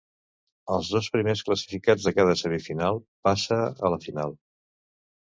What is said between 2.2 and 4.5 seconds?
semifinal passa a la final.